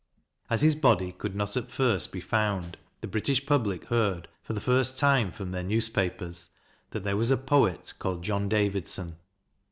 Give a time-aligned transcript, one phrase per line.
[0.49, 4.59] As his body could not at first be found, the British public heard, for the
[4.59, 6.49] first time, from their newspapers,
[6.89, 9.17] that there was a poet called John Davidson.